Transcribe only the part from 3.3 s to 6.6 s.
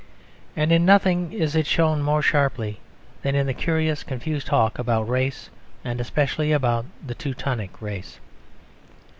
in the curious confused talk about Race and especially